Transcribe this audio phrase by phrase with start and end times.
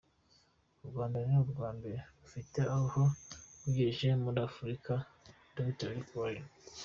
[0.83, 3.03] U Rwanda ni urwa mbere rufite aho
[3.67, 4.91] rwigejeje muri Afurika-
[5.57, 6.47] Dr Rick Warren.